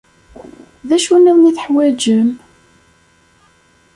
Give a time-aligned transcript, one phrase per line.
[0.87, 2.29] D acu-nniḍen i teḥwajem?